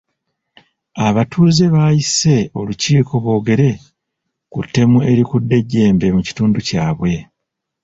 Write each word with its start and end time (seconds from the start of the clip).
Abatuuze 1.07 1.63
baayise 1.73 2.35
olukiiko 2.59 3.13
boogere 3.23 3.69
ku 4.51 4.59
ttemu 4.65 4.97
erikudde 5.11 5.55
ejjembe 5.61 6.07
mu 6.15 6.21
kitundu 6.27 6.59
kyabwe. 6.67 7.13